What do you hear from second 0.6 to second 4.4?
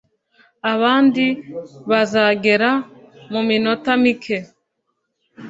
Abandi bazagera muminota mike.